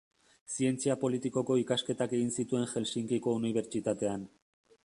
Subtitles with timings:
[0.53, 4.27] Zientzia politikoko ikasketak egin zituen Helsinkiko Unibertsitatean.